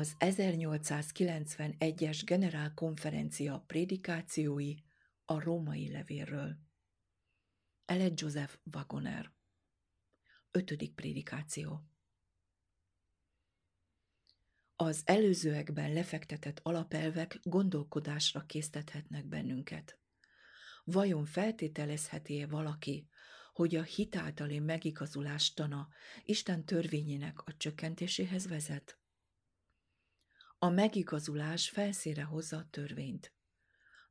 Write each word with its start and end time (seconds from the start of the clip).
Az 0.00 0.14
1891-es 0.18 2.22
generálkonferencia 2.24 3.64
prédikációi 3.66 4.74
a 5.24 5.40
római 5.40 5.90
levélről. 5.90 6.56
Eled 7.84 8.20
Joseph 8.20 8.54
Wagoner 8.74 9.32
Ötödik 10.50 10.94
prédikáció 10.94 11.84
Az 14.76 15.02
előzőekben 15.04 15.92
lefektetett 15.92 16.60
alapelvek 16.62 17.38
gondolkodásra 17.42 18.40
késztethetnek 18.40 19.26
bennünket. 19.26 19.98
Vajon 20.84 21.24
feltételezheti-e 21.24 22.46
valaki, 22.46 23.08
hogy 23.52 23.76
a 23.76 23.82
hitáltali 23.82 24.58
megigazulás 24.58 25.52
tana 25.52 25.88
Isten 26.24 26.64
törvényének 26.64 27.40
a 27.40 27.56
csökkentéséhez 27.56 28.48
vezet? 28.48 28.99
A 30.62 30.68
megigazulás 30.68 31.68
felszére 31.68 32.22
hozza 32.22 32.56
a 32.56 32.68
törvényt. 32.70 33.34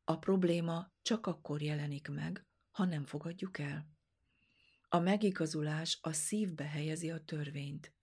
A 0.04 0.18
probléma 0.18 0.94
csak 1.02 1.28
akkor 1.28 1.62
jelenik 1.62 2.08
meg, 2.08 2.46
ha 2.72 2.86
nem 2.86 3.06
fogadjuk 3.06 3.58
el. 3.58 3.90
A 4.88 5.00
megigazulás 5.00 6.00
a 6.02 6.12
szívbe 6.12 6.64
helyezi 6.64 7.12
a 7.12 7.24
törvényt. 7.24 7.94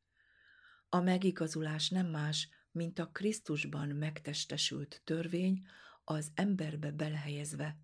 A 0.88 1.00
megigazulás 1.00 1.88
nem 1.88 2.06
más, 2.06 2.48
mint 2.70 2.98
a 2.98 3.10
Krisztusban 3.10 3.88
megtestesült 3.88 5.00
törvény 5.04 5.66
az 6.04 6.30
emberbe 6.34 6.90
belehelyezve, 6.90 7.78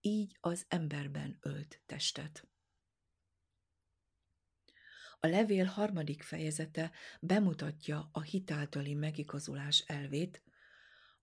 így 0.00 0.36
az 0.40 0.64
emberben 0.68 1.38
ölt 1.40 1.82
testet. 1.86 2.48
A 5.20 5.26
levél 5.26 5.64
harmadik 5.64 6.22
fejezete 6.22 6.90
bemutatja 7.20 8.08
a 8.12 8.20
hitáltali 8.20 8.94
megigazulás 8.94 9.78
elvét, 9.86 10.42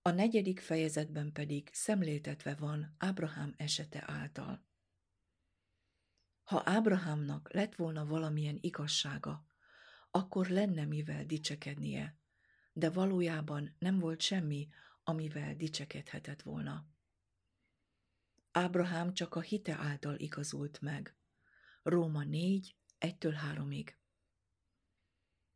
a 0.02 0.10
negyedik 0.10 0.60
fejezetben 0.60 1.32
pedig 1.32 1.70
szemléltetve 1.72 2.54
van 2.54 2.94
Ábrahám 2.98 3.54
esete 3.56 4.02
által. 4.06 4.66
Ha 6.44 6.62
Ábrahámnak 6.64 7.52
lett 7.52 7.74
volna 7.74 8.06
valamilyen 8.06 8.58
igazsága, 8.60 9.46
akkor 10.10 10.46
lenne 10.46 10.84
mivel 10.84 11.24
dicsekednie, 11.24 12.18
de 12.72 12.90
valójában 12.90 13.76
nem 13.78 13.98
volt 13.98 14.20
semmi, 14.20 14.68
amivel 15.04 15.54
dicsekedhetett 15.54 16.42
volna. 16.42 16.86
Ábrahám 18.50 19.14
csak 19.14 19.34
a 19.34 19.40
hite 19.40 19.74
által 19.74 20.14
igazult 20.18 20.80
meg. 20.80 21.16
Róma 21.82 22.24
4, 22.24 22.76
1-től 23.04 23.36
3-ig. 23.52 23.94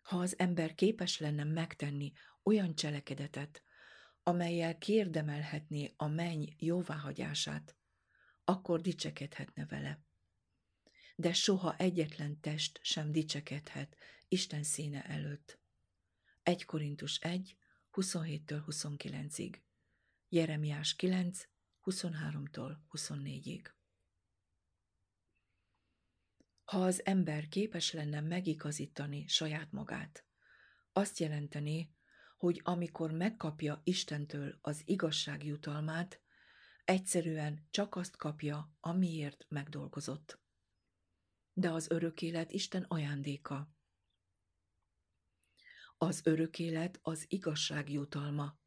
Ha 0.00 0.18
az 0.18 0.38
ember 0.38 0.74
képes 0.74 1.18
lenne 1.18 1.44
megtenni 1.44 2.12
olyan 2.42 2.74
cselekedetet, 2.74 3.62
amelyel 4.22 4.78
kérdemelhetné 4.78 5.92
a 5.96 6.06
menny 6.06 6.44
jóváhagyását, 6.58 7.76
akkor 8.44 8.80
dicsekedhetne 8.80 9.66
vele. 9.66 10.02
De 11.16 11.32
soha 11.32 11.76
egyetlen 11.76 12.40
test 12.40 12.78
sem 12.82 13.12
dicsekedhet 13.12 13.96
Isten 14.28 14.62
színe 14.62 15.04
előtt. 15.04 15.58
1 16.42 16.64
Korintus 16.64 17.18
1, 17.18 17.56
27-től 17.92 18.62
29-ig, 18.66 19.60
Jeremiás 20.28 20.94
9, 20.94 21.48
23-tól 21.84 22.76
24-ig. 22.90 23.77
Ha 26.68 26.84
az 26.84 27.04
ember 27.04 27.48
képes 27.48 27.92
lenne 27.92 28.20
megigazítani 28.20 29.26
saját 29.26 29.72
magát, 29.72 30.24
azt 30.92 31.18
jelenteni, 31.18 31.94
hogy 32.36 32.60
amikor 32.64 33.10
megkapja 33.10 33.80
Istentől 33.84 34.58
az 34.60 34.82
igazság 34.84 35.44
jutalmát, 35.44 36.20
egyszerűen 36.84 37.66
csak 37.70 37.94
azt 37.96 38.16
kapja, 38.16 38.76
amiért 38.80 39.46
megdolgozott. 39.48 40.40
De 41.52 41.70
az 41.70 41.90
örök 41.90 42.22
élet 42.22 42.50
Isten 42.52 42.82
ajándéka. 42.82 43.74
Az 45.96 46.20
örök 46.24 46.58
élet 46.58 46.98
az 47.02 47.24
igazság 47.28 47.90
jutalma. 47.90 48.58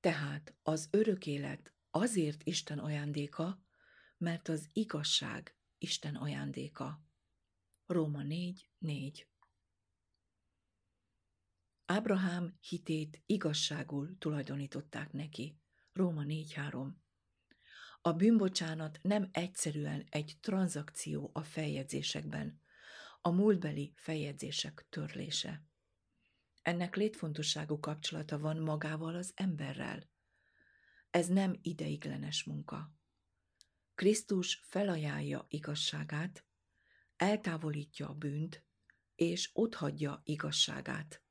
Tehát 0.00 0.54
az 0.62 0.88
örök 0.90 1.26
élet 1.26 1.74
azért 1.90 2.42
Isten 2.42 2.78
ajándéka, 2.78 3.64
mert 4.16 4.48
az 4.48 4.68
igazság 4.72 5.55
Isten 5.78 6.14
ajándéka. 6.14 7.04
Róma 7.86 8.22
4, 8.22 8.70
4 8.78 9.28
Ábrahám 11.86 12.56
hitét 12.60 13.22
igazságul 13.26 14.18
tulajdonították 14.18 15.12
neki. 15.12 15.60
Róma 15.92 16.22
4.3 16.22 16.92
A 18.00 18.12
bűnbocsánat 18.12 18.98
nem 19.02 19.28
egyszerűen 19.32 20.06
egy 20.10 20.36
tranzakció 20.40 21.30
a 21.34 21.42
feljegyzésekben, 21.42 22.60
a 23.20 23.30
múltbeli 23.30 23.92
feljegyzések 23.96 24.86
törlése. 24.88 25.64
Ennek 26.62 26.96
létfontosságú 26.96 27.80
kapcsolata 27.80 28.38
van 28.38 28.56
magával 28.56 29.14
az 29.14 29.32
emberrel. 29.34 30.10
Ez 31.10 31.26
nem 31.26 31.58
ideiglenes 31.62 32.44
munka. 32.44 32.94
Krisztus 33.96 34.60
felajánlja 34.62 35.46
igazságát, 35.48 36.44
eltávolítja 37.16 38.08
a 38.08 38.14
bűnt, 38.14 38.64
és 39.14 39.50
otthagyja 39.52 40.20
igazságát, 40.24 41.22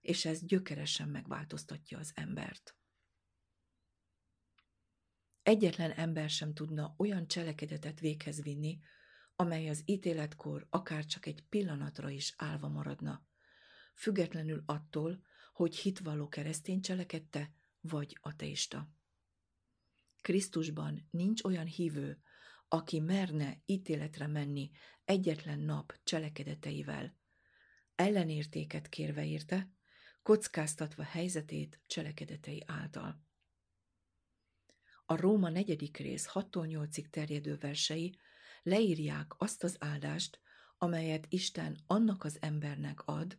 és 0.00 0.24
ez 0.24 0.44
gyökeresen 0.44 1.08
megváltoztatja 1.08 1.98
az 1.98 2.12
embert. 2.14 2.76
Egyetlen 5.42 5.90
ember 5.90 6.30
sem 6.30 6.54
tudna 6.54 6.94
olyan 6.98 7.26
cselekedetet 7.26 8.00
véghez 8.00 8.42
vinni, 8.42 8.80
amely 9.34 9.68
az 9.68 9.82
ítéletkor 9.84 10.66
akár 10.70 11.04
csak 11.04 11.26
egy 11.26 11.44
pillanatra 11.48 12.10
is 12.10 12.34
állva 12.36 12.68
maradna, 12.68 13.26
függetlenül 13.94 14.62
attól, 14.66 15.22
hogy 15.52 15.76
hitvalló 15.76 16.28
keresztény 16.28 16.80
cselekedte, 16.80 17.52
vagy 17.80 18.18
ateista. 18.20 18.95
Krisztusban 20.26 21.08
nincs 21.10 21.44
olyan 21.44 21.66
hívő, 21.66 22.20
aki 22.68 23.00
merne 23.00 23.62
ítéletre 23.66 24.26
menni 24.26 24.70
egyetlen 25.04 25.58
nap 25.58 25.94
cselekedeteivel, 26.04 27.16
ellenértéket 27.94 28.88
kérve 28.88 29.26
érte, 29.26 29.70
kockáztatva 30.22 31.02
helyzetét 31.02 31.80
cselekedetei 31.86 32.62
által. 32.66 33.22
A 35.04 35.16
Róma 35.16 35.48
negyedik 35.48 35.96
rész 35.96 36.28
6-8-ig 36.32 37.10
terjedő 37.10 37.56
versei 37.56 38.18
leírják 38.62 39.40
azt 39.40 39.64
az 39.64 39.76
áldást, 39.78 40.40
amelyet 40.78 41.26
Isten 41.28 41.76
annak 41.86 42.24
az 42.24 42.38
embernek 42.40 43.02
ad, 43.04 43.38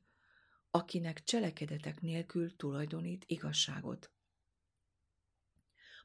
akinek 0.70 1.24
cselekedetek 1.24 2.02
nélkül 2.02 2.56
tulajdonít 2.56 3.24
igazságot. 3.26 4.12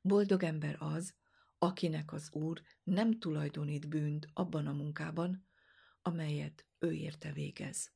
Boldog 0.05 0.43
ember 0.43 0.77
az, 0.79 1.15
akinek 1.59 2.13
az 2.13 2.33
Úr 2.33 2.63
nem 2.83 3.19
tulajdonít 3.19 3.89
bűnt 3.89 4.29
abban 4.33 4.67
a 4.67 4.73
munkában, 4.73 5.47
amelyet 6.03 6.67
ő 6.79 6.93
érte 6.93 7.33
végez. 7.33 7.93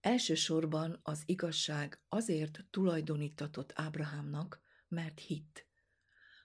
Elsősorban 0.00 1.00
az 1.02 1.22
igazság 1.26 2.00
azért 2.08 2.64
tulajdonítatott 2.70 3.72
Ábrahámnak, 3.74 4.60
mert 4.88 5.20
hitt. 5.20 5.66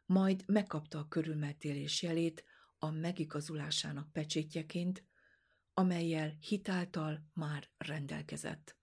Majd 0.06 0.44
megkapta 0.48 1.00
a 1.00 1.08
körülmetélés 1.08 2.02
jelét 2.02 2.44
a 2.78 2.90
megigazulásának 2.90 4.12
pecsétjeként, 4.12 5.06
amelyel 5.74 6.38
hitáltal 6.40 7.30
már 7.34 7.70
rendelkezett. 7.78 8.78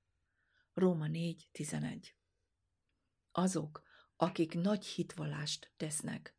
Róma 0.73 1.06
4.11 1.06 2.09
azok, 3.36 3.82
akik 4.16 4.54
nagy 4.54 4.86
hitvallást 4.86 5.72
tesznek, 5.76 6.36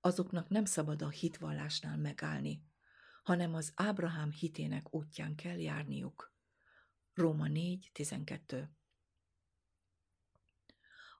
azoknak 0.00 0.48
nem 0.48 0.64
szabad 0.64 1.02
a 1.02 1.08
hitvallásnál 1.08 1.96
megállni, 1.96 2.64
hanem 3.22 3.54
az 3.54 3.72
Ábrahám 3.74 4.30
hitének 4.30 4.94
útján 4.94 5.34
kell 5.34 5.58
járniuk. 5.58 6.34
Róma 7.14 7.46
4.12 7.46 8.68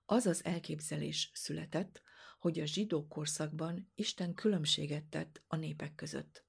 Az 0.05 0.25
az 0.25 0.45
elképzelés 0.45 1.31
született, 1.33 2.01
hogy 2.39 2.59
a 2.59 2.65
zsidó 2.65 3.07
korszakban 3.07 3.91
Isten 3.95 4.33
különbséget 4.33 5.05
tett 5.05 5.43
a 5.47 5.55
népek 5.55 5.95
között. 5.95 6.45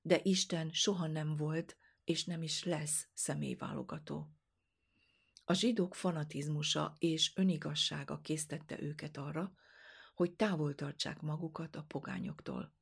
De 0.00 0.20
Isten 0.22 0.70
soha 0.70 1.06
nem 1.06 1.36
volt, 1.36 1.76
és 2.04 2.24
nem 2.24 2.42
is 2.42 2.64
lesz 2.64 3.08
személyválogató. 3.14 4.30
A 5.48 5.54
zsidók 5.54 5.94
fanatizmusa 5.94 6.96
és 6.98 7.32
önigassága 7.34 8.20
késztette 8.20 8.82
őket 8.82 9.16
arra, 9.16 9.52
hogy 10.14 10.32
távol 10.32 10.74
tartsák 10.74 11.20
magukat 11.20 11.76
a 11.76 11.82
pogányoktól. 11.82 12.74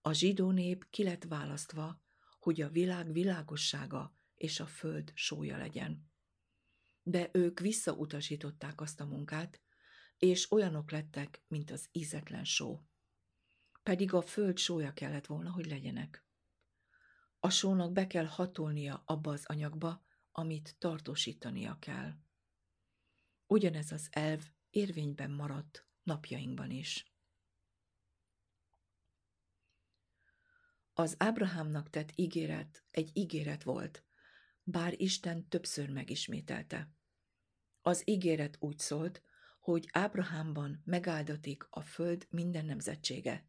A 0.00 0.12
zsidó 0.12 0.50
nép 0.50 0.90
ki 0.90 1.02
lett 1.02 1.24
választva, 1.24 2.02
hogy 2.38 2.60
a 2.60 2.68
világ 2.68 3.12
világossága 3.12 4.16
és 4.34 4.60
a 4.60 4.66
föld 4.66 5.12
sója 5.14 5.56
legyen. 5.56 6.10
De 7.02 7.30
ők 7.32 7.60
visszautasították 7.60 8.80
azt 8.80 9.00
a 9.00 9.06
munkát, 9.06 9.60
és 10.18 10.52
olyanok 10.52 10.90
lettek, 10.90 11.42
mint 11.48 11.70
az 11.70 11.88
ízetlen 11.92 12.44
só. 12.44 12.80
Pedig 13.82 14.12
a 14.12 14.22
föld 14.22 14.58
sója 14.58 14.92
kellett 14.92 15.26
volna, 15.26 15.50
hogy 15.50 15.66
legyenek. 15.66 16.24
A 17.40 17.50
sónak 17.50 17.92
be 17.92 18.06
kell 18.06 18.26
hatolnia 18.26 19.02
abba 19.06 19.32
az 19.32 19.44
anyagba, 19.46 20.03
amit 20.36 20.74
tartósítania 20.78 21.76
kell. 21.78 22.12
Ugyanez 23.46 23.92
az 23.92 24.08
elv 24.10 24.42
érvényben 24.70 25.30
maradt 25.30 25.86
napjainkban 26.02 26.70
is. 26.70 27.12
Az 30.92 31.14
Ábrahámnak 31.18 31.90
tett 31.90 32.12
ígéret 32.14 32.84
egy 32.90 33.10
ígéret 33.12 33.62
volt, 33.62 34.04
bár 34.62 35.00
Isten 35.00 35.48
többször 35.48 35.90
megismételte. 35.90 36.90
Az 37.82 38.02
ígéret 38.04 38.56
úgy 38.60 38.78
szólt, 38.78 39.22
hogy 39.60 39.88
Ábrahámban 39.92 40.82
megáldatik 40.84 41.66
a 41.70 41.80
föld 41.80 42.26
minden 42.30 42.64
nemzetsége, 42.64 43.48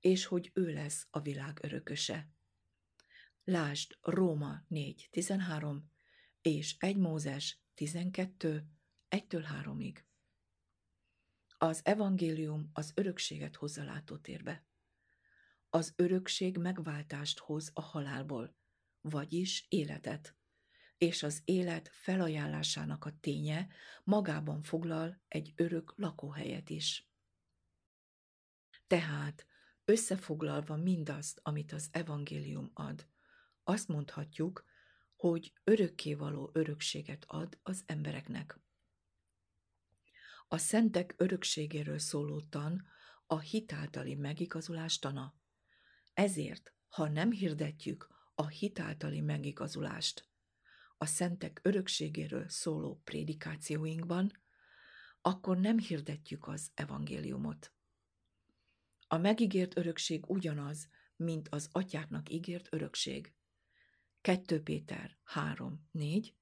és 0.00 0.24
hogy 0.24 0.50
ő 0.54 0.72
lesz 0.72 1.06
a 1.10 1.20
világ 1.20 1.58
örököse. 1.62 2.28
Lásd 3.44 3.98
Róma 4.00 4.62
4.13 4.70 5.78
és 6.42 6.76
1 6.78 6.96
Mózes 6.96 7.58
12, 7.74 8.68
1-től 9.10 9.44
3-ig. 9.62 9.96
Az 11.58 11.80
evangélium 11.84 12.70
az 12.72 12.92
örökséget 12.94 13.56
hozza 13.56 13.84
látótérbe. 13.84 14.66
Az 15.70 15.92
örökség 15.96 16.56
megváltást 16.58 17.38
hoz 17.38 17.70
a 17.74 17.80
halálból, 17.80 18.56
vagyis 19.00 19.66
életet, 19.68 20.36
és 20.98 21.22
az 21.22 21.42
élet 21.44 21.88
felajánlásának 21.92 23.04
a 23.04 23.18
ténye 23.20 23.68
magában 24.04 24.62
foglal 24.62 25.22
egy 25.28 25.52
örök 25.56 25.92
lakóhelyet 25.96 26.70
is. 26.70 27.10
Tehát, 28.86 29.46
összefoglalva 29.84 30.76
mindazt, 30.76 31.40
amit 31.42 31.72
az 31.72 31.88
evangélium 31.92 32.70
ad, 32.74 33.06
azt 33.64 33.88
mondhatjuk, 33.88 34.64
hogy 35.18 35.52
örökkévaló 35.64 36.50
örökséget 36.52 37.24
ad 37.26 37.58
az 37.62 37.82
embereknek. 37.86 38.60
A 40.48 40.58
szentek 40.58 41.14
örökségéről 41.16 41.98
szóló 41.98 42.40
tan 42.40 42.86
a 43.26 43.38
hitáltali 43.38 44.14
megigazulás 44.14 44.98
tana. 44.98 45.34
Ezért, 46.12 46.74
ha 46.88 47.08
nem 47.08 47.30
hirdetjük 47.30 48.08
a 48.34 48.46
hitáltali 48.46 49.20
megigazulást 49.20 50.28
a 50.98 51.06
szentek 51.06 51.60
örökségéről 51.62 52.48
szóló 52.48 53.00
prédikációinkban, 53.04 54.32
akkor 55.20 55.58
nem 55.58 55.78
hirdetjük 55.78 56.46
az 56.46 56.70
evangéliumot. 56.74 57.72
A 59.06 59.16
megígért 59.16 59.76
örökség 59.76 60.30
ugyanaz, 60.30 60.88
mint 61.16 61.48
az 61.48 61.68
atyáknak 61.72 62.30
ígért 62.30 62.68
örökség. 62.70 63.37
2 64.28 64.62
Péter 64.62 65.18
3, 65.22 65.88
4 65.90 66.36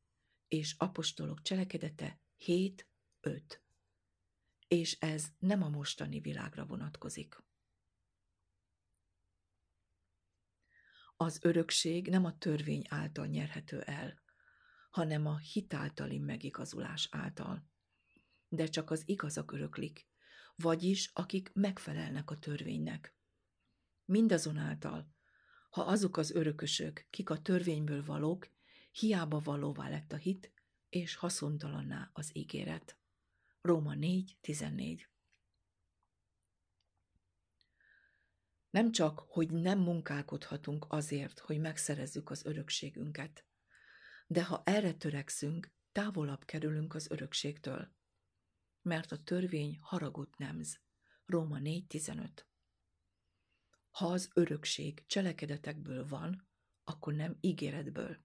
és 0.49 0.75
apostolok 0.79 1.43
cselekedete 1.43 2.21
7, 2.37 2.89
5. 3.21 3.63
És 4.69 4.99
ez 5.01 5.27
nem 5.39 5.63
a 5.63 5.69
mostani 5.69 6.21
világra 6.21 6.67
vonatkozik. 6.67 7.37
Az 11.17 11.39
örökség 11.43 12.09
nem 12.09 12.25
a 12.25 12.39
törvény 12.39 12.85
által 12.89 13.27
nyerhető 13.27 13.81
el, 13.81 14.23
hanem 14.91 15.27
a 15.27 15.39
hitáltali 15.39 16.19
megigazulás 16.19 17.09
által. 17.11 17.69
De 18.49 18.67
csak 18.67 18.91
az 18.91 19.09
igazak 19.09 19.53
öröklik, 19.53 20.09
vagyis 20.55 21.11
akik 21.15 21.53
megfelelnek 21.53 22.31
a 22.31 22.39
törvénynek. 22.39 23.17
Mindazonáltal, 24.05 25.16
ha 25.77 25.83
azok 25.83 26.17
az 26.17 26.31
örökösök, 26.31 27.07
kik 27.11 27.31
a 27.31 27.43
törvényből 27.43 28.05
valók, 28.05 28.49
hiába 28.91 29.41
valóvá 29.41 29.89
lett 29.89 30.13
a 30.13 30.17
hit, 30.17 30.53
és 30.89 31.15
haszontalanná 31.15 32.11
az 32.13 32.37
ígéret. 32.37 32.99
Róma 33.61 33.93
4.14 33.95 35.01
Nem 38.71 38.93
csak, 38.93 39.19
hogy 39.29 39.51
nem 39.51 39.79
munkálkodhatunk 39.79 40.87
azért, 40.89 41.39
hogy 41.39 41.59
megszerezzük 41.59 42.31
az 42.31 42.45
örökségünket, 42.45 43.45
de 44.27 44.45
ha 44.45 44.63
erre 44.65 44.93
törekszünk, 44.93 45.73
távolabb 45.93 46.45
kerülünk 46.45 46.95
az 46.95 47.11
örökségtől. 47.11 47.95
Mert 48.83 49.13
a 49.13 49.23
törvény 49.23 49.79
haragot 49.81 50.37
nemz. 50.37 50.81
Róma 51.27 51.59
4.15 51.59 52.29
Ha 53.97 54.07
az 54.07 54.31
örökség 54.35 55.05
cselekedetekből 55.07 56.07
van, 56.07 56.49
akkor 56.85 57.15
nem 57.15 57.37
ígéretből. 57.41 58.25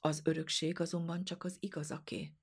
Az 0.00 0.20
örökség 0.24 0.80
azonban 0.80 1.24
csak 1.24 1.44
az 1.44 1.56
igazaké, 1.60 2.34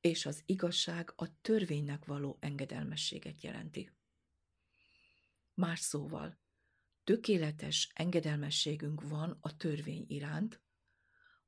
és 0.00 0.26
az 0.26 0.42
igazság 0.46 1.12
a 1.16 1.40
törvénynek 1.40 2.04
való 2.04 2.36
engedelmességet 2.40 3.42
jelenti. 3.42 3.92
Más 5.54 5.80
szóval, 5.80 6.38
tökéletes 7.04 7.90
engedelmességünk 7.94 9.02
van 9.02 9.38
a 9.40 9.56
törvény 9.56 10.04
iránt, 10.08 10.62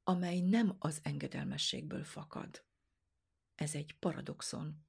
amely 0.03 0.41
nem 0.41 0.77
az 0.79 1.01
engedelmességből 1.03 2.05
fakad. 2.05 2.65
Ez 3.55 3.75
egy 3.75 3.99
paradoxon. 3.99 4.87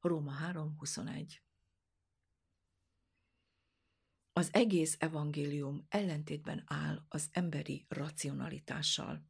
Róma 0.00 0.32
3.21 0.52 1.38
Az 4.38 4.48
egész 4.52 4.96
evangélium 4.98 5.86
ellentétben 5.88 6.62
áll 6.66 7.04
az 7.08 7.28
emberi 7.32 7.86
racionalitással. 7.88 9.28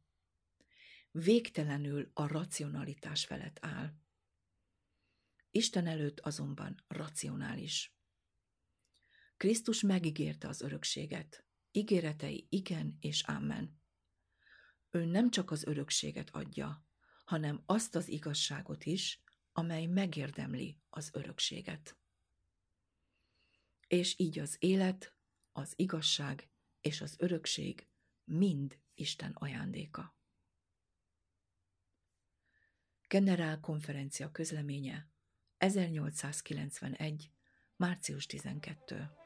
Végtelenül 1.11 2.11
a 2.13 2.27
racionalitás 2.27 3.25
felett 3.25 3.57
áll. 3.61 3.93
Isten 5.51 5.87
előtt 5.87 6.19
azonban 6.19 6.83
racionális. 6.87 7.95
Krisztus 9.37 9.81
megígérte 9.81 10.47
az 10.47 10.61
örökséget. 10.61 11.45
Ígéretei 11.71 12.47
igen 12.49 12.97
és 12.99 13.23
ámen. 13.25 13.81
Ő 14.89 15.05
nem 15.05 15.29
csak 15.29 15.51
az 15.51 15.63
örökséget 15.65 16.29
adja, 16.29 16.85
hanem 17.25 17.63
azt 17.65 17.95
az 17.95 18.07
igazságot 18.07 18.85
is, 18.85 19.23
amely 19.51 19.85
megérdemli 19.85 20.79
az 20.89 21.09
örökséget. 21.13 21.98
És 23.89 24.19
így 24.19 24.39
az 24.39 24.55
élet, 24.59 25.13
az 25.51 25.73
igazság 25.75 26.49
és 26.81 27.01
az 27.01 27.15
örökség 27.17 27.87
mind 28.23 28.79
Isten 28.93 29.31
ajándéka. 29.33 30.17
Generál 33.07 33.59
konferencia 33.59 34.31
közleménye 34.31 35.09
1891. 35.57 37.31
március 37.75 38.25
12. 38.25 39.18